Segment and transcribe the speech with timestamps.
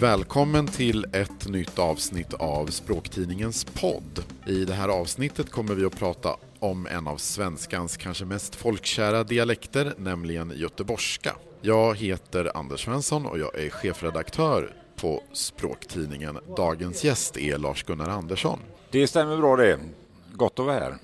[0.00, 4.24] Välkommen till ett nytt avsnitt av Språktidningens podd.
[4.46, 9.24] I det här avsnittet kommer vi att prata om en av svenskans kanske mest folkkära
[9.24, 11.36] dialekter, nämligen göteborgska.
[11.60, 16.38] Jag heter Anders Svensson och jag är chefredaktör på Språktidningen.
[16.56, 18.58] Dagens gäst är Lars-Gunnar Andersson.
[18.90, 19.78] Det stämmer bra det.
[20.32, 20.96] Gott att vara här.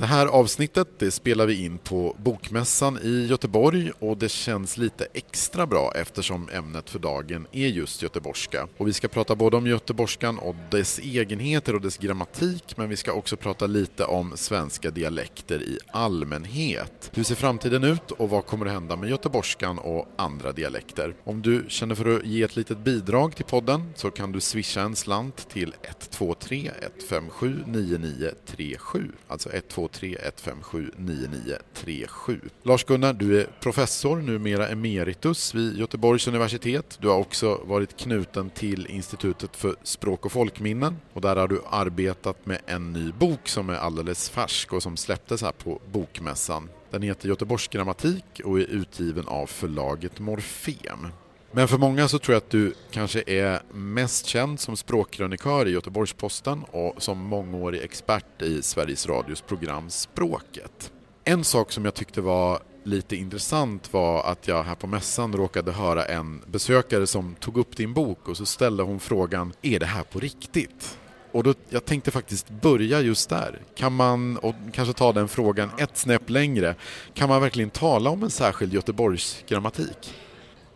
[0.00, 5.06] Det här avsnittet det spelar vi in på Bokmässan i Göteborg och det känns lite
[5.14, 8.68] extra bra eftersom ämnet för dagen är just göteborgska.
[8.76, 12.96] Och vi ska prata både om göteborgskan och dess egenheter och dess grammatik men vi
[12.96, 17.10] ska också prata lite om svenska dialekter i allmänhet.
[17.14, 21.14] Hur ser framtiden ut och vad kommer att hända med göteborgskan och andra dialekter?
[21.24, 24.80] Om du känner för att ge ett litet bidrag till podden så kan du swisha
[24.80, 32.40] en slant till 123 157 9937 alltså 123 157 9937.
[32.62, 36.98] Lars-Gunnar, du är professor, numera emeritus vid Göteborgs universitet.
[37.00, 41.62] Du har också varit knuten till Institutet för språk och folkminnen och där har du
[41.70, 46.68] arbetat med en ny bok som är alldeles färsk och som släpptes här på Bokmässan.
[46.90, 51.08] Den heter Göteborgs grammatik och är utgiven av förlaget Morfem.
[51.52, 55.70] Men för många så tror jag att du kanske är mest känd som språkkrönikör i
[55.70, 60.92] Göteborgs-Posten och som mångårig expert i Sveriges Radios program Språket.
[61.24, 65.72] En sak som jag tyckte var lite intressant var att jag här på mässan råkade
[65.72, 69.86] höra en besökare som tog upp din bok och så ställde hon frågan Är det
[69.86, 70.98] här på riktigt?
[71.32, 73.60] Och då, jag tänkte faktiskt börja just där.
[73.74, 76.74] Kan man, och kanske ta den frågan ett snäpp längre,
[77.14, 80.14] kan man verkligen tala om en särskild Göteborgs grammatik?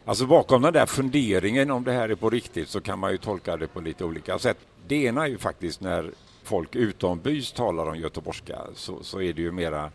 [0.06, 3.18] Alltså bakom den där funderingen om det här är på riktigt så kan man ju
[3.18, 4.58] tolka det på lite olika sätt.
[4.86, 6.10] Det ena är ju faktiskt när
[6.42, 9.90] folk utombys talar om göteborgska så, så är det ju mera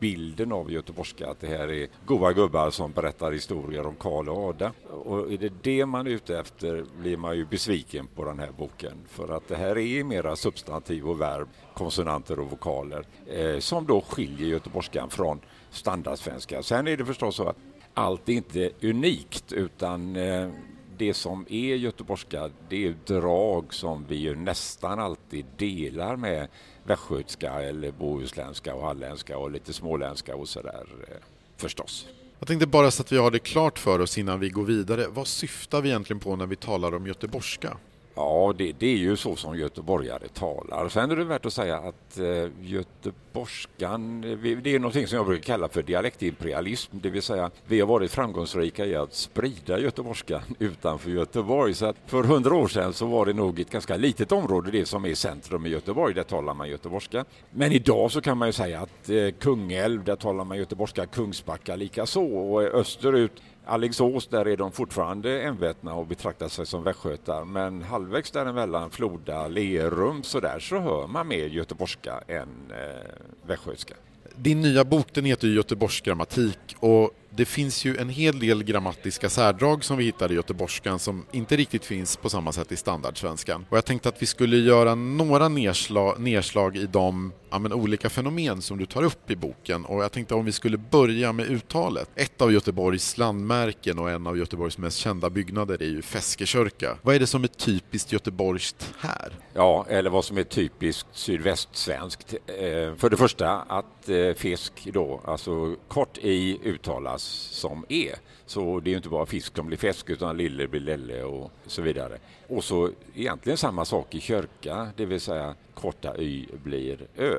[0.00, 4.48] bilden av göteborgska, att det här är goa gubbar som berättar historier om Karl och
[4.48, 4.72] Ada.
[4.90, 8.50] Och är det det man är ute efter blir man ju besviken på den här
[8.58, 8.92] boken.
[9.08, 14.00] För att det här är mera substantiv och verb, konsonanter och vokaler eh, som då
[14.00, 15.40] skiljer göteborgskan från
[15.70, 16.62] standardsvenska.
[16.62, 17.56] Sen är det förstås så att
[17.94, 20.48] allt är inte unikt utan eh,
[20.96, 26.48] det som är göteborgska det är drag som vi ju nästan alltid delar med
[26.84, 31.16] västgötska eller bohuslänska och halländska och lite småländska och sådär eh,
[31.56, 32.06] förstås.
[32.38, 35.06] Jag tänkte bara så att vi har det klart för oss innan vi går vidare.
[35.08, 37.76] Vad syftar vi egentligen på när vi talar om göteborgska?
[38.16, 40.88] Ja, det, det, är ju så som göteborgare talar.
[40.88, 45.26] Sen är det värt att säga att eh, göteborgskan, eh, det är någonting som jag
[45.26, 50.42] brukar kalla för dialektimperialism, det vill säga vi har varit framgångsrika i att sprida göteborgskan
[50.58, 51.74] utanför Göteborg.
[51.74, 54.86] Så att för hundra år sedan så var det nog ett ganska litet område, det
[54.86, 57.24] som är centrum i Göteborg, där talar man göteborgska.
[57.50, 61.76] Men idag så kan man ju säga att eh, Kungälv, där talar man göteborgska, Kungsbacka
[61.76, 67.44] likaså och eh, österut Alingsås, där är de fortfarande envetna och betraktar sig som västgötar
[67.44, 73.94] men halvvägs däremellan, Floda, Lerum, så där så hör man mer göteborgska än eh, västgötska.
[74.36, 79.30] Din nya bok den heter Göteborgs grammatik och det finns ju en hel del grammatiska
[79.30, 83.66] särdrag som vi hittar i göteborgskan som inte riktigt finns på samma sätt i standardsvenskan.
[83.68, 88.10] Och jag tänkte att vi skulle göra några nedslag, nedslag i de ja, men, olika
[88.10, 89.84] fenomen som du tar upp i boken.
[89.84, 92.10] Och jag tänkte om vi skulle börja med uttalet.
[92.14, 96.98] Ett av Göteborgs landmärken och en av Göteborgs mest kända byggnader är ju Feskekörka.
[97.02, 99.32] Vad är det som är typiskt göteborgskt här?
[99.54, 102.34] Ja, eller vad som är typiskt sydvästsvenskt.
[102.46, 108.14] Eh, för det första att eh, fisk då, alltså kort i uttalas som är.
[108.46, 111.82] Så det är inte bara fisk som blir fisk utan lille blir lelle och så
[111.82, 112.18] vidare.
[112.48, 117.36] Och så egentligen samma sak i kyrka, det vill säga korta y blir ö.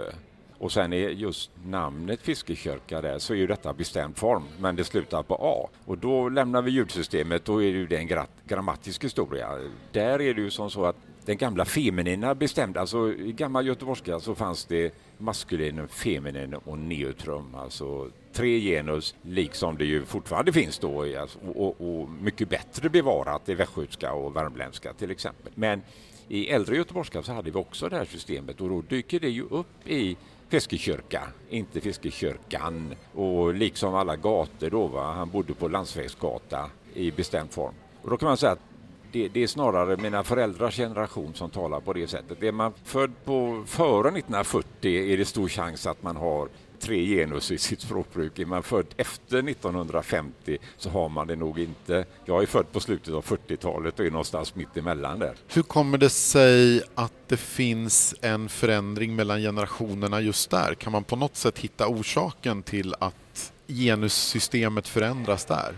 [0.58, 4.84] Och sen är just namnet fiskekörka där så är ju detta bestämd form men det
[4.84, 5.70] slutar på A.
[5.86, 9.50] Och då lämnar vi ljudsystemet, då är det ju det en grammatisk historia.
[9.92, 10.96] Där är det ju som så att
[11.26, 17.56] den gamla feminina bestämde, alltså i gammal göteborgska så fanns det maskulinum, feminin och neutrum,
[17.56, 22.90] alltså tre genus, liksom det ju fortfarande finns då alltså, och, och, och mycket bättre
[22.90, 25.52] bevarat i västgötska och värmländska till exempel.
[25.56, 25.82] Men
[26.28, 29.44] i äldre göteborgska så hade vi också det här systemet och då dyker det ju
[29.44, 30.18] upp i
[30.50, 35.14] Fiskekyrka, inte Fiskekyrkan och liksom alla gator då, va?
[35.14, 37.74] han bodde på Landsvägsgata i bestämd form.
[38.02, 38.60] Och då kan man säga att
[39.16, 42.44] det, det, är snarare mina föräldrars generation som talar på det sättet.
[42.44, 47.52] Är man född på före 1940 är det stor chans att man har tre genus
[47.52, 48.40] i sitt språkbruk.
[48.40, 52.06] Är man född efter 1950 så har man det nog inte.
[52.26, 55.36] Jag är född på slutet av 40-talet och är någonstans mitt emellan där.
[55.54, 60.74] Hur kommer det sig att det finns en förändring mellan generationerna just där?
[60.74, 65.76] Kan man på något sätt hitta orsaken till att genussystemet förändras där?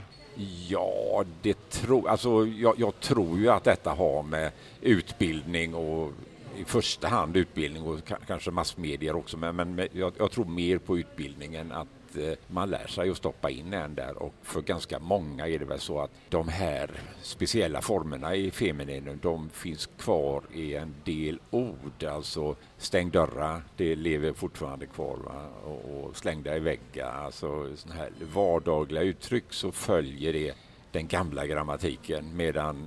[0.68, 4.52] Ja, det tror, alltså, jag, jag, tror ju att detta har med
[4.82, 6.12] utbildning och
[6.58, 10.98] i första hand utbildning och kanske massmedier också, men, men jag, jag tror mer på
[10.98, 11.88] utbildningen att
[12.18, 15.66] Eh, man lär sig att stoppa in en där och för ganska många är det
[15.66, 16.92] väl så att de här
[17.22, 22.04] speciella formerna i femininen de finns kvar i en del ord.
[22.04, 25.18] Alltså stäng dörrar, det lever fortfarande kvar.
[25.18, 25.50] Va?
[25.66, 30.54] Och, och slängda i väggar, alltså sådana här vardagliga uttryck så följer det
[30.92, 32.86] den gamla grammatiken medan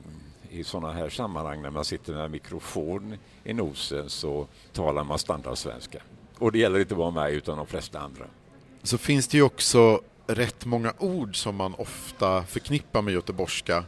[0.50, 6.02] i sådana här sammanhang när man sitter med mikrofon i nosen så talar man standardsvenska.
[6.38, 8.26] Och det gäller inte bara mig utan de flesta andra
[8.82, 13.84] så finns det ju också rätt många ord som man ofta förknippar med göteborgska.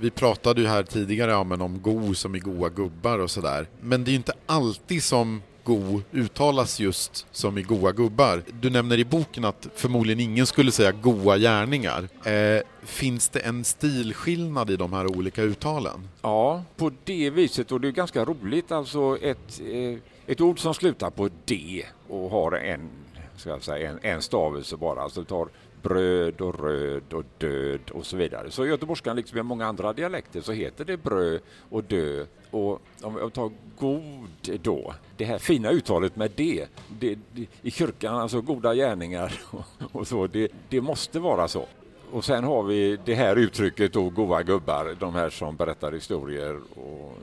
[0.00, 3.66] Vi pratade ju här tidigare ja, men om go som i goa gubbar och sådär.
[3.80, 8.42] Men det är ju inte alltid som go uttalas just som i goa gubbar.
[8.60, 12.08] Du nämner i boken att förmodligen ingen skulle säga goa gärningar.
[12.24, 16.08] Eh, finns det en stilskillnad i de här olika uttalen?
[16.22, 20.74] Ja, på det viset och det är ganska roligt alltså ett, eh, ett ord som
[20.74, 22.88] slutar på D och har en
[23.36, 25.02] ska jag säga, en, en stavelse bara.
[25.02, 25.48] Alltså du tar
[25.82, 28.50] bröd och röd och död och så vidare.
[28.50, 31.40] Så i göteborgskan, liksom i många andra dialekter, så heter det bröd
[31.70, 32.26] och dö.
[32.50, 37.70] Och om jag tar god då, det här fina uttalet med det, det, det i
[37.70, 41.66] kyrkan, alltså goda gärningar och, och så, det, det måste vara så.
[42.10, 46.60] Och sen har vi det här uttrycket då, goa gubbar, de här som berättar historier
[46.74, 47.18] och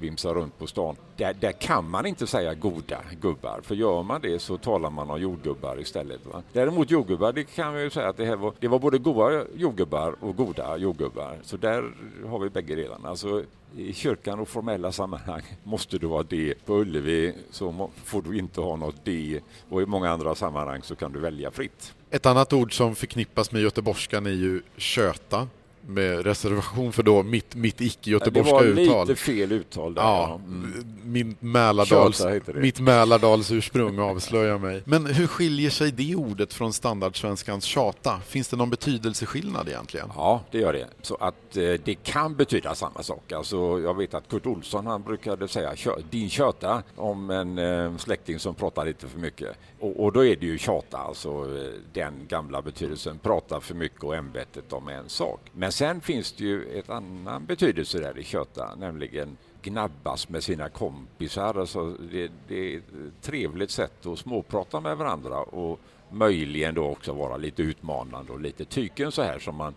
[0.00, 0.96] vimsar runt på stan.
[1.16, 5.10] Där, där, kan man inte säga goda gubbar, för gör man det så talar man
[5.10, 6.26] om jordgubbar istället.
[6.26, 6.42] Va?
[6.52, 9.44] Däremot jordgubbar, det kan vi ju säga att det, här var, det var både goda
[9.54, 11.38] jordgubbar och goda jordgubbar.
[11.42, 11.92] Så där
[12.26, 13.08] har vi bägge delarna.
[13.08, 13.44] Alltså,
[13.76, 16.54] i kyrkan och formella sammanhang måste du vara det.
[16.66, 20.96] På Ullevi så får du inte ha något det och i många andra sammanhang så
[20.96, 21.94] kan du välja fritt.
[22.10, 25.48] Ett annat ord som förknippas med göteborgskan är ju köta
[25.88, 28.84] med reservation för då mitt, mitt icke-göteborgska uttal.
[28.84, 30.02] Det var lite fel uttal där.
[30.02, 31.36] Ja, mm.
[31.40, 34.82] Mälardals, mitt Mälardals ursprung avslöjar mig.
[34.84, 38.20] Men hur skiljer sig det ordet från standardsvenskans tjata?
[38.26, 40.08] Finns det någon betydelseskillnad egentligen?
[40.16, 40.86] Ja, det gör det.
[41.02, 43.32] Så att eh, det kan betyda samma sak.
[43.32, 45.74] Alltså, jag vet att Kurt Olsson han brukade säga
[46.10, 49.56] din tjöta om en eh, släkting som pratar lite för mycket.
[49.80, 54.04] Och, och, då är det ju tjata, alltså eh, den gamla betydelsen prata för mycket
[54.04, 55.40] och ämbetet om en sak.
[55.52, 60.68] Men sen finns det ju ett annan betydelse där i köta, nämligen gnabbas med sina
[60.68, 61.60] kompisar.
[61.60, 65.80] Alltså det, det är ett trevligt sätt att småprata med varandra och
[66.10, 69.74] möjligen då också vara lite utmanande och lite tyken så här som man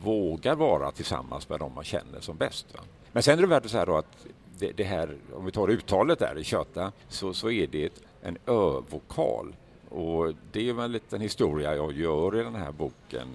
[0.00, 2.74] vågar vara tillsammans med dem man känner som bäst.
[2.74, 2.80] Va?
[3.12, 4.26] Men sen är det värt att säga då att
[4.58, 8.38] det, det, här, om vi tar uttalet där i köta, så, så är det en
[8.46, 9.54] ö-vokal.
[9.88, 13.28] Och det är väl en liten historia jag gör i den här boken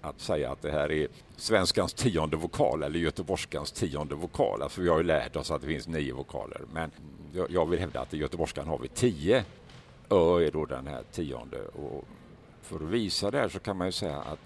[0.00, 4.62] att säga att det här är svenskans tionde vokal eller göteborgskans tionde vokal.
[4.62, 6.90] Alltså vi har ju lärt oss att det finns nio vokaler men
[7.48, 9.44] jag vill hävda att i göteborgskan har vi tio.
[10.10, 12.04] Ö är då den här tionde och
[12.62, 14.38] för att visa det här så kan man ju säga att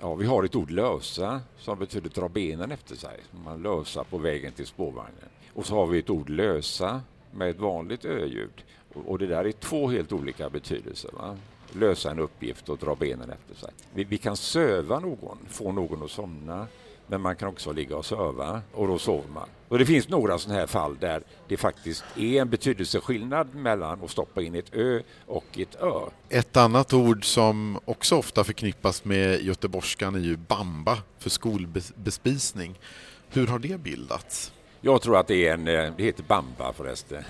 [0.00, 3.20] ja, vi har ett ord lösa som betyder dra benen efter sig.
[3.44, 5.28] Man lösa på vägen till spårvagnen.
[5.54, 7.00] Och så har vi ett ord lösa
[7.30, 8.64] med ett vanligt ö-ljud.
[9.06, 11.10] Och det där är två helt olika betydelser.
[11.12, 11.36] Va?
[11.74, 13.70] Lösa en uppgift och dra benen efter sig.
[13.94, 16.66] Vi, vi, kan söva någon, få någon att somna,
[17.06, 19.48] men man kan också ligga och söva och då sover man.
[19.68, 24.10] Och det finns några sådana här fall där det faktiskt är en betydelseskillnad mellan att
[24.10, 26.00] stoppa in ett ö och ett ö.
[26.28, 32.78] Ett annat ord som också ofta förknippas med göteborgskan är ju bamba för skolbespisning.
[33.28, 34.52] Hur har det bildats?
[34.80, 37.24] Jag tror att det är en, eh, det heter bamba förresten.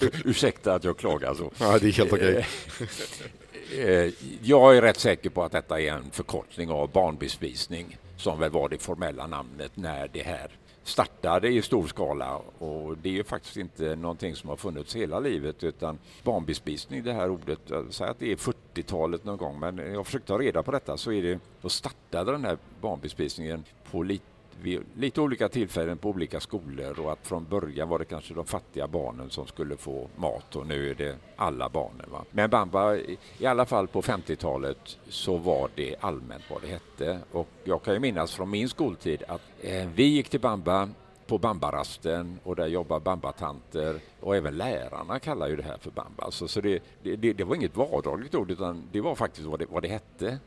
[0.24, 1.50] Ursäkta att jag klagar så.
[1.58, 2.30] Ja, det är helt okej.
[2.30, 4.06] Okay.
[4.06, 4.12] Eh,
[4.42, 8.68] jag är rätt säker på att detta är en förkortning av barnbespisning som väl var
[8.68, 10.50] det formella namnet när det här
[10.84, 15.64] startade i stor skala och det är faktiskt inte någonting som har funnits hela livet
[15.64, 17.58] utan barnbespisning, det här ordet,
[17.90, 20.96] säger att det är 40-talet någon gång men jag har försökt ta reda på detta
[20.96, 24.24] så är det, då startade den här barnbespisningen på lite
[24.62, 28.46] vid lite olika tillfällen på olika skolor och att från början var det kanske de
[28.46, 32.06] fattiga barnen som skulle få mat och nu är det alla barnen.
[32.10, 32.24] Va?
[32.30, 32.96] Men bamba,
[33.38, 37.94] i alla fall på 50-talet så var det allmänt vad det hette och jag kan
[37.94, 40.88] ju minnas från min skoltid att eh, vi gick till bamba
[41.26, 46.24] på bambarasten och där jobbar bambatanter och även lärarna kallar ju det här för bamba.
[46.24, 49.66] Alltså, så det, det, det var inget vardagligt ord utan det var faktiskt vad det,
[49.70, 50.38] vad det hette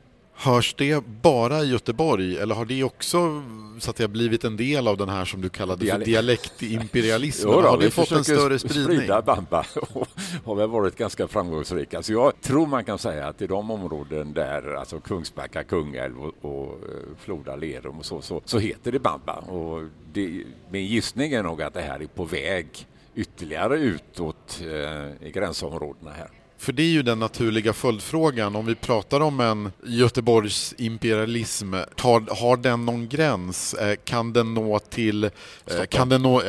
[0.41, 3.43] Hörs det bara i Göteborg eller har det också
[3.79, 7.53] så att det har blivit en del av den här som du kallade för dialektimperialismen?
[7.55, 8.98] Jo då, har det fått en större spridning?
[8.98, 10.08] sprida bamba och
[10.46, 11.98] har väl varit ganska framgångsrika.
[11.98, 16.34] Alltså jag tror man kan säga att i de områden där alltså Kungsbacka, Kungälv och,
[16.41, 19.34] och eh, Floda, Lerum och så, så, så heter det bamba.
[19.34, 22.67] Och det, min gissning är nog att det här är på väg
[23.15, 26.38] ytterligare utåt eh, i gränsområdena här.
[26.59, 28.55] För det är ju den naturliga följdfrågan.
[28.55, 33.73] Om vi pratar om en Göteborgs imperialism, tar, har den någon gräns?
[33.73, 35.31] Eh, kan den nå till, eh,
[35.89, 36.41] kan den nå,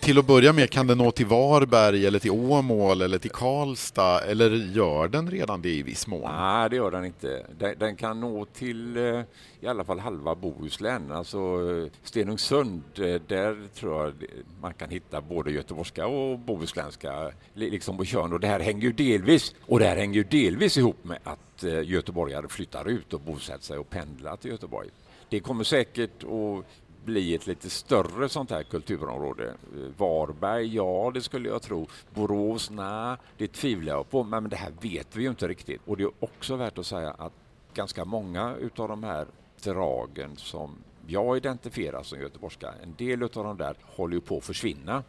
[0.00, 4.20] till att börja med, kan den nå till Varberg eller till Åmål eller till Karlstad?
[4.20, 6.32] Eller gör den redan det i viss mån?
[6.32, 7.46] Nej, det gör den inte.
[7.58, 9.22] Den, den kan nå till eh,
[9.60, 11.12] i alla fall halva Bohuslän.
[11.12, 14.14] Alltså eh, Stenungsund, eh, där tror jag
[14.60, 18.32] man kan hitta både göteborgska och bohuslänska liksom på kön.
[18.32, 21.64] Och det här hänger ju delvis och det här hänger ju delvis ihop med att
[21.64, 24.88] eh, göteborgare flyttar ut och bosätter sig och pendlar till Göteborg.
[25.28, 26.64] Det kommer säkert att
[27.04, 29.54] bli ett lite större sånt här kulturområde.
[29.96, 31.88] Varberg, ja det skulle jag tro.
[32.14, 34.24] Borås, nej, det tvivlar jag på.
[34.24, 35.80] Men det här vet vi ju inte riktigt.
[35.86, 37.32] Och det är också värt att säga att
[37.74, 39.26] ganska många utav de här
[39.60, 40.76] dragen som
[41.06, 45.04] jag identifierar som göteborgska, en del av de där håller ju på att försvinna.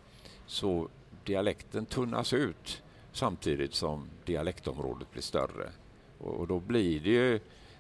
[0.46, 0.88] Så
[1.24, 2.81] dialekten tunnas ut
[3.12, 5.70] samtidigt som dialektområdet blir större.
[6.17, 7.39] Och, då blir det ju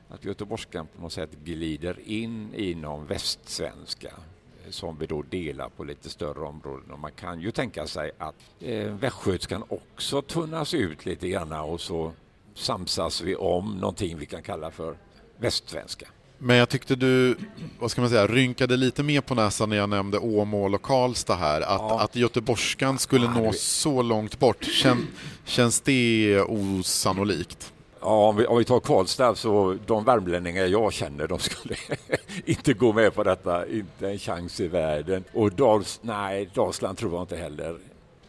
[0.09, 4.13] att göteborgskan på något sätt glider in i någon västsvenska
[4.69, 6.91] som vi då delar på lite större områden.
[6.91, 11.81] Och man kan ju tänka sig att eh, västgötskan också tunnas ut lite grann och
[11.81, 12.11] så
[12.53, 14.97] samsas vi om någonting vi kan kalla för
[15.37, 16.07] västsvenska.
[16.43, 17.35] Men jag tyckte du,
[17.79, 21.35] vad ska man säga, rynkade lite mer på näsan när jag nämnde Åmål och Karlstad
[21.35, 21.61] här.
[21.61, 22.01] Att, ja.
[22.01, 25.07] att göteborgskan skulle ja, nå så långt bort, Kän,
[25.45, 27.73] känns det osannolikt?
[28.01, 31.75] Ja, om vi, om vi tar Karlstad så de värmlänningar jag känner de skulle
[32.45, 35.23] inte gå med på detta, inte en chans i världen.
[35.33, 37.77] Och Dals, nej, Dalsland tror jag inte heller.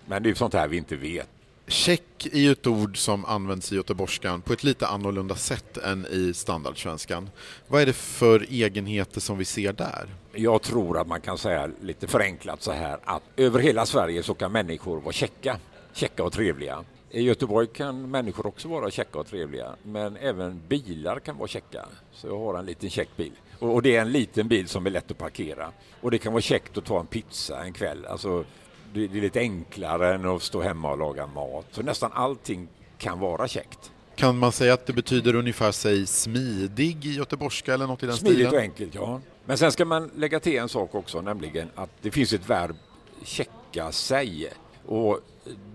[0.06, 1.28] Men det är sånt här vi inte vet.
[1.66, 6.06] Check är ju ett ord som används i göteborgskan på ett lite annorlunda sätt än
[6.06, 7.30] i standardsvenskan.
[7.68, 10.08] Vad är det för egenheter som vi ser där?
[10.32, 14.34] Jag tror att man kan säga lite förenklat så här att över hela Sverige så
[14.34, 15.58] kan människor vara checka,
[15.92, 16.84] checka och trevliga.
[17.10, 21.86] I Göteborg kan människor också vara checka och trevliga, men även bilar kan vara checka.
[22.12, 23.32] Så jag har en liten checkbil.
[23.58, 25.72] Och det är en liten bil som är lätt att parkera.
[26.00, 28.06] Och det kan vara käckt att ta en pizza en kväll.
[28.06, 28.44] Alltså,
[28.94, 31.66] det är lite enklare än att stå hemma och laga mat.
[31.70, 32.68] Så nästan allting
[32.98, 33.92] kan vara käckt.
[34.14, 38.16] Kan man säga att det betyder ungefär sig smidig i göteborgska eller något i den
[38.16, 38.50] Smidigt stilen?
[38.50, 39.20] Smidigt och enkelt, ja.
[39.44, 42.76] Men sen ska man lägga till en sak också, nämligen att det finns ett verb
[43.24, 44.48] checka sig.
[44.86, 45.20] Och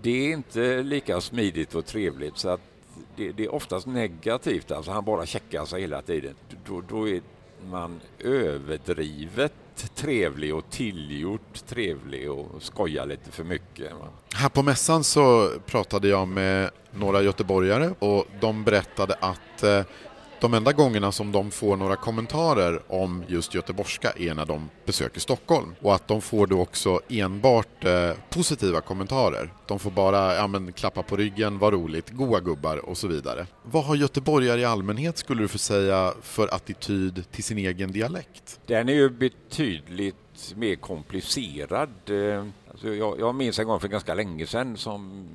[0.02, 2.60] det är inte lika smidigt och trevligt så att
[3.16, 6.34] det, det är oftast negativt, alltså han bara checkar sig hela tiden.
[6.66, 7.22] Då, då är
[7.70, 9.52] man överdrivet
[9.86, 13.92] trevlig och tillgjort trevlig och skojar lite för mycket.
[14.34, 19.82] Här på mässan så pratade jag med några göteborgare och de berättade att eh,
[20.40, 25.20] de enda gångerna som de får några kommentarer om just göteborgska är när de besöker
[25.20, 25.74] Stockholm.
[25.80, 29.52] Och att de får då också enbart eh, positiva kommentarer.
[29.66, 33.46] De får bara ja, men, klappa på ryggen, vad roligt, goa gubbar och så vidare.
[33.62, 38.60] Vad har göteborgare i allmänhet, skulle du få säga, för attityd till sin egen dialekt?
[38.66, 41.90] Den är ju betydligt mer komplicerad.
[42.06, 45.28] Eh, alltså jag, jag minns en gång för ganska länge sedan som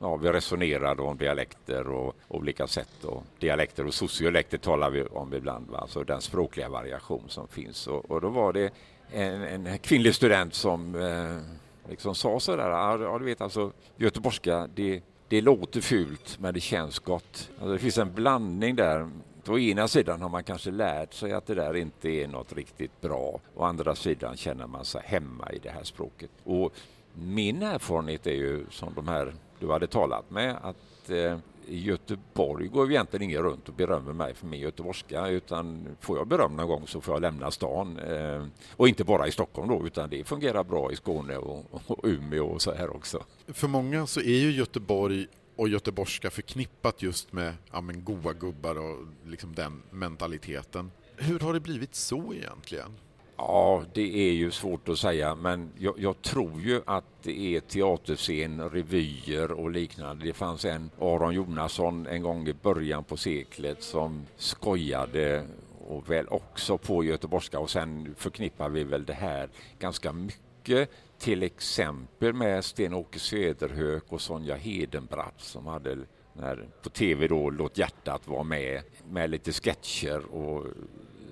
[0.00, 3.04] ja, vi resonerade om dialekter och olika sätt.
[3.04, 5.78] Och dialekter och sociolekter talar vi om ibland, va?
[5.78, 7.86] alltså den språkliga variation som finns.
[7.86, 8.70] Och, och då var det
[9.12, 15.02] en, en kvinnlig student som eh, liksom sa sådär, ja du vet alltså göteborgska, det,
[15.28, 17.50] det låter fult men det känns gott.
[17.50, 19.08] Alltså, det finns en blandning där
[19.48, 23.00] å ena sidan har man kanske lärt sig att det där inte är något riktigt
[23.00, 23.40] bra.
[23.54, 26.30] Å andra sidan känner man sig hemma i det här språket.
[26.44, 26.72] Och
[27.14, 32.66] min erfarenhet är ju som de här du hade talat med att eh, i Göteborg
[32.66, 36.56] går ju egentligen ingen runt och berömmer mig för min göteborgska utan får jag beröm
[36.56, 37.98] någon gång så får jag lämna stan.
[37.98, 42.04] Eh, och inte bara i Stockholm då utan det fungerar bra i Skåne och, och
[42.04, 43.24] Umeå och så här också.
[43.48, 45.26] För många så är ju Göteborg
[45.56, 50.90] och göteborgska förknippat just med ja, men goa gubbar och liksom den mentaliteten.
[51.16, 52.96] Hur har det blivit så egentligen?
[53.42, 57.60] Ja, det är ju svårt att säga, men jag, jag, tror ju att det är
[57.60, 60.26] teaterscen, revyer och liknande.
[60.26, 65.46] Det fanns en, Aron Jonasson, en gång i början på seklet som skojade
[65.88, 71.42] och väl också på göteborgska och sen förknippar vi väl det här ganska mycket till
[71.42, 75.98] exempel med Sten-Åke Söderhök och Sonja Hedenbratt som hade
[76.32, 80.66] när, på tv då Låt hjärtat vara med med lite sketcher och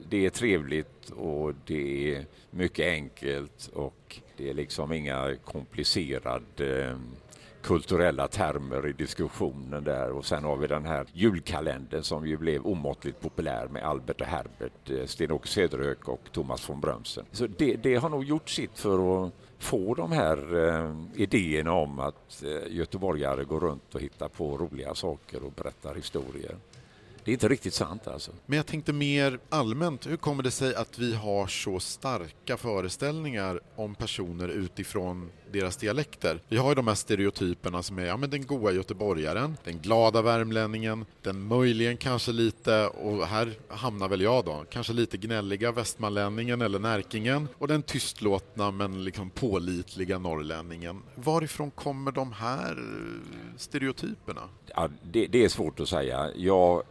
[0.08, 6.96] det är trevligt och det är mycket enkelt och det är liksom inga komplicerade eh,
[7.62, 12.66] kulturella termer i diskussionen där och sen har vi den här julkalendern som ju blev
[12.66, 17.24] omåttligt populär med Albert och Herbert, eh, Sten-Åke Cederhök och Thomas von Brömsen.
[17.32, 21.98] Så det, det, har nog gjort sitt för att få de här eh, idéerna om
[21.98, 26.56] att eh, göteborgare går runt och hittar på roliga saker och berättar historier.
[27.28, 28.32] Det är inte riktigt sant alltså.
[28.46, 33.60] Men jag tänkte mer allmänt, hur kommer det sig att vi har så starka föreställningar
[33.76, 36.40] om personer utifrån deras dialekter?
[36.48, 40.22] Vi har ju de här stereotyperna som är ja, men den goa göteborgaren, den glada
[40.22, 46.62] värmlänningen, den möjligen kanske lite, och här hamnar väl jag då, kanske lite gnälliga västmanlänningen
[46.62, 51.02] eller närkingen och den tystlåtna men liksom pålitliga norrlänningen.
[51.14, 52.78] Varifrån kommer de här
[53.56, 54.42] stereotyperna?
[54.66, 56.30] Ja, det, det är svårt att säga.
[56.36, 56.82] Jag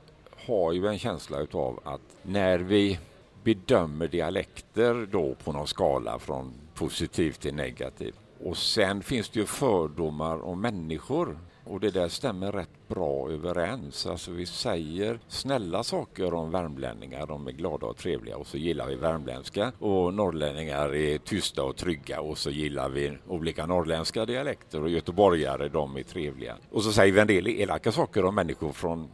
[0.47, 2.99] har ju en känsla utav att när vi
[3.43, 9.45] bedömer dialekter då på någon skala från positiv till negativ och sen finns det ju
[9.45, 14.05] fördomar om människor och det där stämmer rätt bra överens.
[14.05, 18.87] Alltså vi säger snälla saker om värmlänningar, de är glada och trevliga och så gillar
[18.87, 19.71] vi värmländska.
[19.79, 25.69] Och norrlänningar är tysta och trygga och så gillar vi olika norrländska dialekter och göteborgare,
[25.69, 26.55] de är trevliga.
[26.71, 29.09] Och så säger vi en del elaka saker om människor från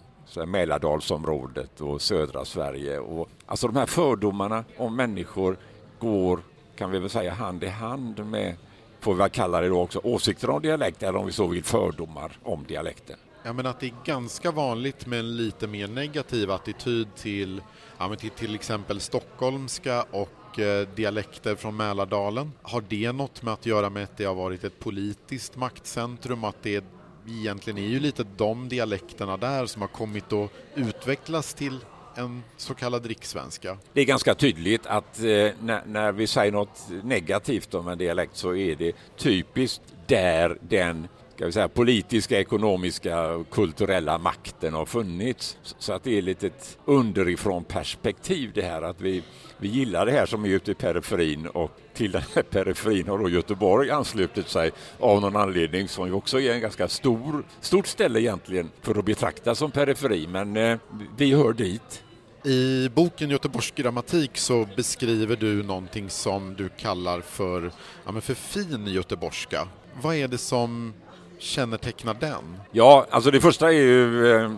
[0.46, 3.00] Mälardalsområdet och södra Sverige.
[3.00, 5.58] Och, alltså de här fördomarna om människor
[6.00, 6.40] går,
[6.76, 8.56] kan vi väl säga, hand i hand med,
[9.00, 11.64] får vi väl kalla det då också, åsikter om dialekt eller om vi så vill
[11.64, 13.18] fördomar om dialekten.
[13.46, 17.62] Ja, men att det är ganska vanligt med en lite mer negativ attityd till,
[17.98, 22.52] ja, men till, till exempel stockholmska och eh, dialekter från Mälardalen.
[22.62, 26.56] Har det något med att göra med att det har varit ett politiskt maktcentrum, att
[26.62, 26.84] det är
[27.28, 31.80] egentligen är ju lite de dialekterna där som har kommit att utvecklas till
[32.16, 33.78] en så kallad rikssvenska.
[33.94, 38.36] Det är ganska tydligt att eh, när, när, vi säger något negativt om en dialekt
[38.36, 44.86] så är det typiskt där den ska vi säga, politiska, ekonomiska och kulturella makten har
[44.86, 45.58] funnits.
[45.80, 49.24] Så att det är lite ett underifrån perspektiv det här att vi,
[49.64, 53.18] vi gillar det här som är ute i periferin och till den här periferin har
[53.18, 57.88] då Göteborg anslutit sig av någon anledning som ju också är en ganska stor, stort
[57.88, 60.78] ställe egentligen för att betraktas som periferi men eh,
[61.18, 62.04] vi hör dit.
[62.46, 67.72] I boken Göteborgsk grammatik så beskriver du någonting som du kallar för,
[68.06, 69.68] ja, men för fin göteborgska.
[70.02, 70.94] Vad är det som
[71.40, 72.58] kännetecknar den?
[72.72, 74.52] Ja, alltså det första är ju eh,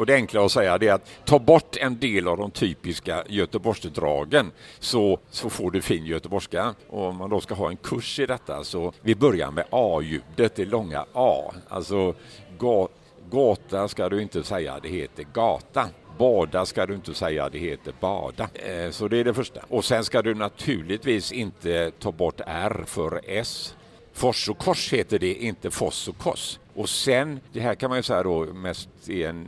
[0.00, 4.52] och det enkla att säga är att ta bort en del av de typiska Göteborgsdragen
[4.78, 6.74] så, så får du fin göteborgska.
[6.88, 10.56] Och om man då ska ha en kurs i detta så vi börjar med A-ljudet,
[10.56, 11.52] det långa A.
[11.68, 12.14] Alltså
[12.58, 12.88] ga,
[13.30, 15.88] gata ska du inte säga, det heter gata.
[16.18, 18.48] Bada ska du inte säga, det heter bada.
[18.54, 19.60] Eh, så det är det första.
[19.68, 23.74] Och sen ska du naturligtvis inte ta bort R för S.
[24.12, 26.58] Fors och kors heter det, inte foss och kors.
[26.74, 29.46] Och sen, det här kan man ju säga då mest i en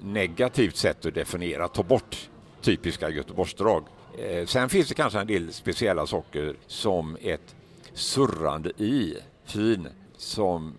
[0.00, 2.28] negativt sätt att definiera, ta bort
[2.60, 3.84] typiska Göteborgsdrag.
[4.18, 7.54] Eh, sen finns det kanske en del speciella saker som ett
[7.94, 10.74] surrande i fin som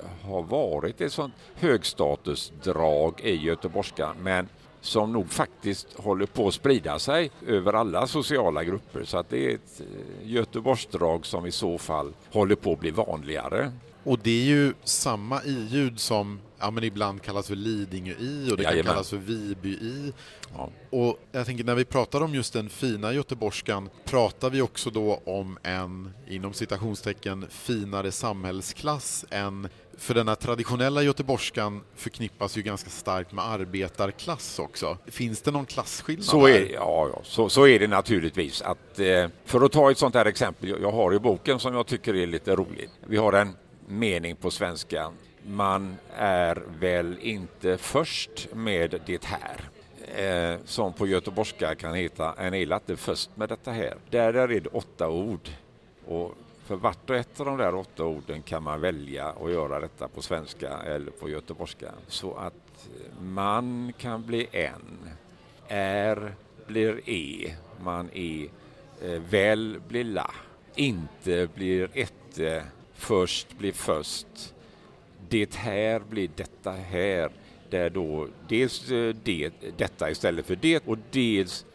[0.00, 4.48] eh, har varit ett sånt högstatusdrag i göteborgska men
[4.80, 9.04] som nog faktiskt håller på att sprida sig över alla sociala grupper.
[9.04, 12.90] Så att det är ett eh, Göteborgsdrag som i så fall håller på att bli
[12.90, 13.72] vanligare.
[14.04, 18.62] Och det är ju samma i-ljud som ja, men ibland kallas för Lidingö-i och det
[18.62, 18.84] Jajamän.
[18.84, 20.12] kan kallas för Viby-i.
[20.56, 20.70] Ja.
[20.90, 25.20] Och jag tänker när vi pratar om just den fina göteborgskan, pratar vi också då
[25.24, 32.90] om en, inom citationstecken, finare samhällsklass än för den här traditionella göteborgskan förknippas ju ganska
[32.90, 34.98] starkt med arbetarklass också.
[35.06, 36.24] Finns det någon klasskillnad?
[36.24, 38.62] Så är, ja, ja så, så är det naturligtvis.
[38.62, 41.86] Att, eh, för att ta ett sånt här exempel, jag har i boken som jag
[41.86, 42.90] tycker är lite roligt.
[43.06, 45.12] Vi har en mening på svenska.
[45.46, 49.60] Man är väl inte först med det här.
[50.16, 53.94] Eh, som på göteborgska kan heta En är inte först med detta här.
[54.10, 55.48] Där är det åtta ord.
[56.06, 59.80] Och för vart och ett av de där åtta orden kan man välja att göra
[59.80, 61.90] detta på svenska eller på göteborgska.
[62.08, 64.98] Så att eh, man kan bli en,
[65.68, 66.34] är
[66.66, 68.48] blir e, man är
[69.02, 70.30] eh, väl blir la,
[70.74, 72.64] inte blir ette,
[73.04, 74.54] först blir först,
[75.28, 77.30] det här blir detta här,
[77.70, 81.66] där då dels eh, det, detta istället för det och dels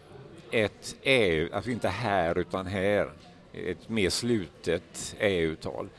[0.51, 3.11] ett ä, alltså inte här utan här,
[3.53, 5.89] ett mer slutet ä-uttal.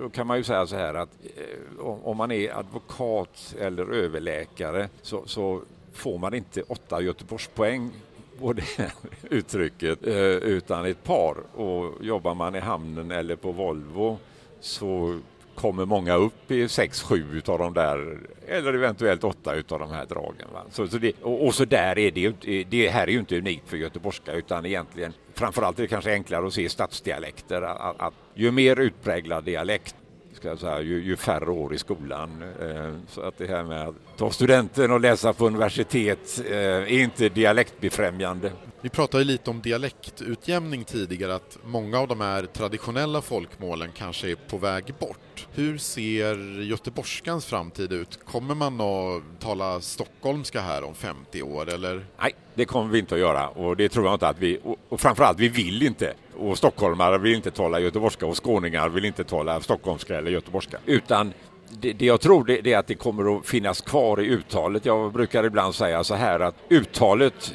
[0.00, 4.88] då kan man ju säga så här att eh, om man är advokat eller överläkare
[5.02, 5.62] så, så
[5.92, 7.90] får man inte åtta Göteborgspoäng
[8.38, 8.92] på det
[9.30, 11.36] uttrycket eh, utan ett par.
[11.54, 14.18] Och jobbar man i hamnen eller på Volvo
[14.60, 15.20] så
[15.54, 20.06] kommer många upp i sex, sju av de där eller eventuellt 8 av de här
[20.06, 20.48] dragen.
[20.52, 20.62] Va?
[20.70, 23.38] Så, så det, och, och, så där är det ju det här är ju inte
[23.38, 27.62] unikt för göteborgska utan egentligen framförallt är det kanske enklare att se stadsdialekter.
[27.62, 29.96] Att, att ju mer utpräglad dialekt
[30.46, 32.42] ska jag säga, ju, ju färre år i skolan.
[32.60, 36.98] Eh, så att det här med att ta studenten och läsa på universitet eh, är
[36.98, 38.52] inte dialektbefrämjande.
[38.80, 44.34] Vi pratade lite om dialektutjämning tidigare, att många av de här traditionella folkmålen kanske är
[44.34, 45.46] på väg bort.
[45.52, 48.18] Hur ser göteborgskans framtid ut?
[48.24, 52.06] Kommer man att tala stockholmska här om 50 år eller?
[52.20, 55.00] Nej, det kommer vi inte att göra och det tror jag inte att vi, och
[55.00, 56.14] framförallt vi vill inte.
[56.38, 60.78] Och stockholmare vill inte tala göteborgska och skåningar vill inte tala stockholmska eller göteborgska.
[60.86, 61.32] Utan
[61.68, 64.86] det, det jag tror det, det, är att det kommer att finnas kvar i uttalet.
[64.86, 67.54] Jag brukar ibland säga så här att uttalet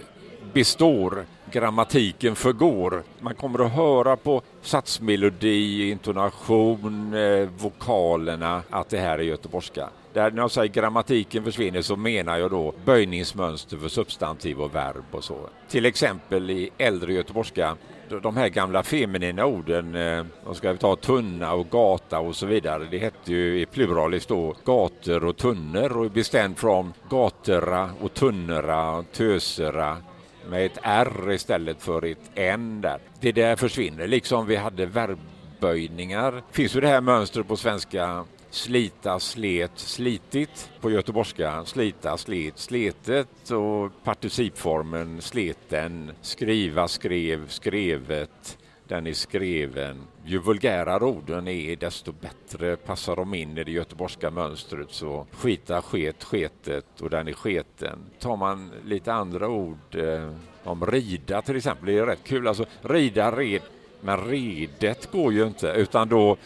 [0.54, 3.04] består, grammatiken förgår.
[3.20, 9.90] Man kommer att höra på satsmelodi, intonation, eh, vokalerna att det här är göteborgska.
[10.14, 15.04] Där när jag säger grammatiken försvinner så menar jag då böjningsmönster för substantiv och verb
[15.12, 15.38] och så.
[15.70, 17.78] Till exempel i äldre göteborgska
[18.20, 22.46] de här gamla feminina orden, eh, vad ska vi ta, tunna och gata och så
[22.46, 22.88] vidare.
[22.92, 29.04] Det hette ju i pluralis då gator och tunnor och bestämt från gatora och tunnorna,
[29.12, 29.98] tösera
[30.50, 33.00] med ett R istället för ett N där.
[33.20, 36.44] Det där försvinner, liksom vi hade verbböjningar.
[36.52, 41.66] Finns ju det här mönstret på svenska slita, slet, slitit på göteborgska.
[41.66, 46.12] Slita, slet, sletet och participformen sleten.
[46.22, 48.58] Skriva, skrev, skrevet.
[48.88, 50.04] Den är skreven.
[50.26, 54.88] Ju vulgärare orden är desto bättre passar de in i det göteborgska mönstret.
[54.92, 58.00] Så skita, sket, sketet och den är sketen.
[58.20, 60.32] Tar man lite andra ord eh,
[60.64, 62.48] om rida till exempel, det är rätt kul.
[62.48, 63.62] Alltså rida, red,
[64.02, 66.38] men redet går ju inte utan då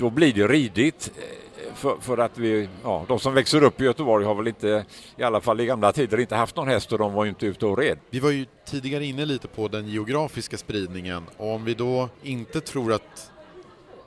[0.00, 1.12] då blir det ridigt.
[1.16, 4.84] Eh, för, för, att vi, ja, de som växer upp i Göteborg har väl inte,
[5.16, 7.46] i alla fall i gamla tider, inte haft någon häst och de var ju inte
[7.46, 7.98] ute och red.
[8.10, 12.60] Vi var ju tidigare inne lite på den geografiska spridningen och om vi då inte
[12.60, 13.30] tror att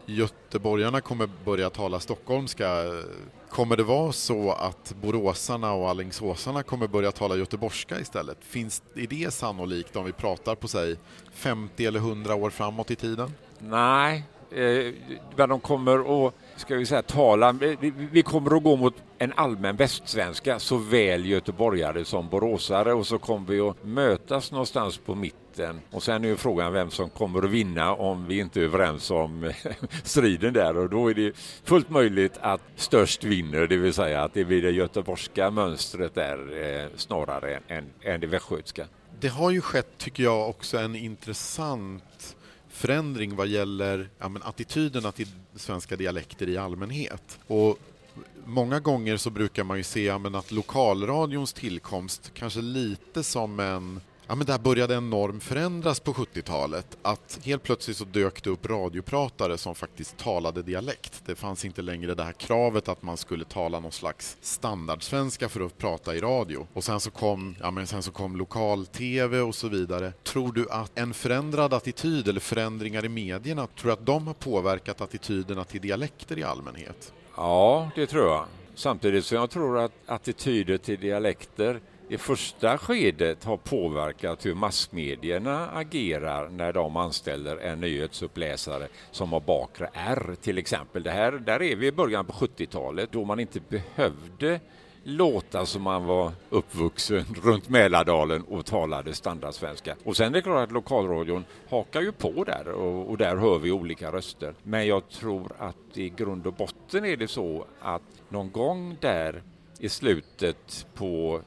[0.05, 2.67] göteborgarna kommer börja tala stockholmska,
[3.49, 8.37] kommer det vara så att boråsarna och allingsåsarna kommer börja tala göteborgska istället?
[8.41, 10.95] Finns, är det sannolikt om vi pratar på sig
[11.33, 13.31] 50 eller 100 år framåt i tiden?
[13.59, 14.23] Nej,
[14.55, 14.93] eh,
[15.35, 19.33] men de kommer att ska vi säga, tala, vi, vi kommer att gå mot en
[19.35, 25.79] allmän västsvenska, såväl göteborgare som boråsare och så kommer vi att mötas någonstans på mitten.
[25.91, 29.11] Och sen är ju frågan vem som kommer att vinna om vi inte är överens
[29.11, 29.53] om eh,
[30.03, 34.33] striden där och då är det fullt möjligt att störst vinner, det vill säga att
[34.33, 38.85] det blir det göteborgska mönstret där eh, snarare än, än det västgötska.
[39.19, 42.35] Det har ju skett, tycker jag, också en intressant
[42.73, 47.39] förändring vad gäller ja, men attityderna till svenska dialekter i allmänhet.
[47.47, 47.77] Och
[48.45, 53.59] många gånger så brukar man ju se ja, men att lokalradions tillkomst kanske lite som
[53.59, 56.97] en Ja, men där började en norm förändras på 70-talet.
[57.01, 61.21] Att helt plötsligt så dök det upp radiopratare som faktiskt talade dialekt.
[61.25, 65.65] Det fanns inte längre det här kravet att man skulle tala någon slags standardsvenska för
[65.65, 66.67] att prata i radio.
[66.73, 70.13] Och sen så kom, ja, men sen så kom lokal-tv och så vidare.
[70.23, 74.33] Tror du att en förändrad attityd eller förändringar i medierna, tror du att de har
[74.33, 77.13] påverkat attityderna till dialekter i allmänhet?
[77.35, 78.45] Ja, det tror jag.
[78.75, 81.79] Samtidigt som jag tror att attityder till dialekter
[82.09, 89.39] i första skedet har påverkat hur massmedierna agerar när de anställer en nyhetsuppläsare som har
[89.39, 91.03] bakre R till exempel.
[91.03, 94.59] Det här, där är vi i början på 70-talet då man inte behövde
[95.03, 99.95] låta som man var uppvuxen runt Mälardalen och talade standardsvenska.
[100.03, 103.59] Och sen är det klart att lokalradion hakar ju på där och, och, där hör
[103.59, 104.53] vi olika röster.
[104.63, 109.43] Men jag tror att i grund och botten är det så att någon gång där
[109.79, 111.41] i slutet på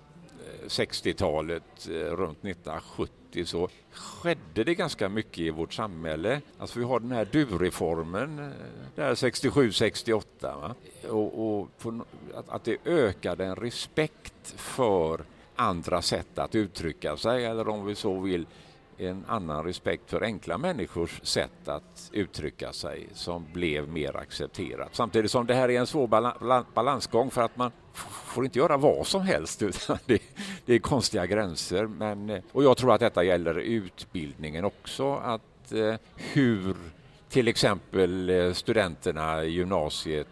[0.66, 6.40] 60-talet, eh, runt 1970, så skedde det ganska mycket i vårt samhälle.
[6.58, 8.50] Alltså vi har den här du-reformen eh,
[8.94, 10.74] där 67-68
[11.08, 12.04] och, och på,
[12.34, 15.24] att, att det ökade en respekt för
[15.56, 18.46] andra sätt att uttrycka sig eller om vi så vill
[18.98, 24.88] en annan respekt för enkla människors sätt att uttrycka sig som blev mer accepterat.
[24.92, 26.06] Samtidigt som det här är en svår
[26.74, 30.22] balansgång för att man får inte göra vad som helst utan det,
[30.66, 31.86] det är konstiga gränser.
[31.86, 36.76] Men, eh, och jag tror att detta gäller utbildningen också, att eh, hur
[37.28, 40.26] till exempel eh, studenterna i gymnasiet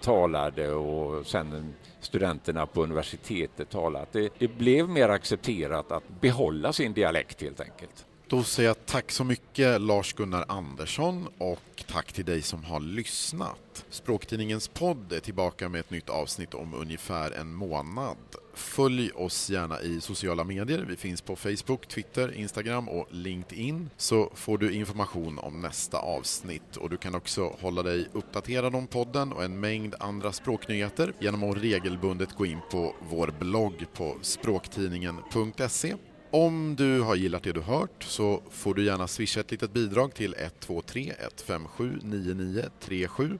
[0.00, 4.06] talade och sen studenterna på universitetet talade.
[4.12, 8.06] Det, det blev mer accepterat att behålla sin dialekt helt enkelt.
[8.32, 13.84] Då säger jag tack så mycket Lars-Gunnar Andersson och tack till dig som har lyssnat.
[13.90, 18.16] Språktidningens podd är tillbaka med ett nytt avsnitt om ungefär en månad.
[18.54, 20.84] Följ oss gärna i sociala medier.
[20.88, 26.76] Vi finns på Facebook, Twitter, Instagram och LinkedIn så får du information om nästa avsnitt.
[26.76, 31.42] Och du kan också hålla dig uppdaterad om podden och en mängd andra språknyheter genom
[31.44, 35.94] att regelbundet gå in på vår blogg på språktidningen.se.
[36.34, 40.14] Om du har gillat det du hört så får du gärna swisha ett litet bidrag
[40.14, 43.38] till 123 157 9937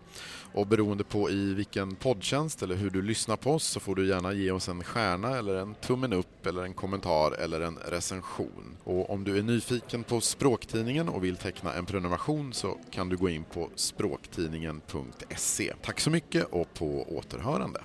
[0.52, 4.08] och beroende på i vilken poddtjänst eller hur du lyssnar på oss så får du
[4.08, 8.76] gärna ge oss en stjärna eller en tummen upp eller en kommentar eller en recension.
[8.84, 13.16] Och om du är nyfiken på Språktidningen och vill teckna en prenumeration så kan du
[13.16, 15.72] gå in på språktidningen.se.
[15.82, 17.80] Tack så mycket och på återhörande.